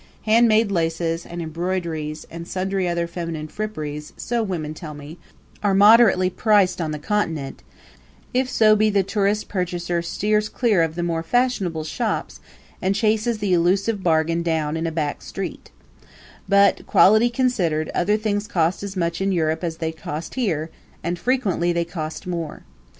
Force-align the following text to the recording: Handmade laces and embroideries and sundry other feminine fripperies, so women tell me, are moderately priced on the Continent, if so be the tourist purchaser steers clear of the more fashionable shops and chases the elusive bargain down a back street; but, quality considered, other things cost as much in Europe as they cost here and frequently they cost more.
Handmade 0.23 0.71
laces 0.71 1.27
and 1.27 1.43
embroideries 1.43 2.25
and 2.31 2.47
sundry 2.47 2.87
other 2.87 3.05
feminine 3.05 3.47
fripperies, 3.47 4.13
so 4.17 4.41
women 4.41 4.73
tell 4.73 4.95
me, 4.95 5.19
are 5.61 5.75
moderately 5.75 6.27
priced 6.27 6.81
on 6.81 6.89
the 6.89 6.97
Continent, 6.97 7.61
if 8.33 8.49
so 8.49 8.75
be 8.75 8.89
the 8.89 9.03
tourist 9.03 9.47
purchaser 9.47 10.01
steers 10.01 10.49
clear 10.49 10.81
of 10.81 10.95
the 10.95 11.03
more 11.03 11.21
fashionable 11.21 11.83
shops 11.83 12.39
and 12.81 12.95
chases 12.95 13.37
the 13.37 13.53
elusive 13.53 14.01
bargain 14.01 14.41
down 14.41 14.75
a 14.75 14.91
back 14.91 15.21
street; 15.21 15.69
but, 16.49 16.87
quality 16.87 17.29
considered, 17.29 17.91
other 17.93 18.17
things 18.17 18.47
cost 18.47 18.81
as 18.81 18.97
much 18.97 19.21
in 19.21 19.31
Europe 19.31 19.63
as 19.63 19.77
they 19.77 19.91
cost 19.91 20.33
here 20.33 20.71
and 21.03 21.19
frequently 21.19 21.71
they 21.71 21.85
cost 21.85 22.25
more. 22.25 22.63